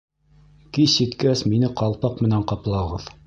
[0.77, 3.11] Кис еткәс мине ҡалпаҡ менән ҡаплағыҙ.